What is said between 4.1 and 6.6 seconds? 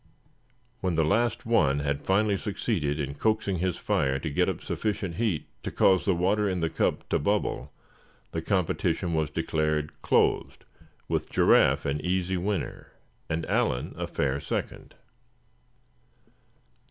to get up sufficient heat to cause the water in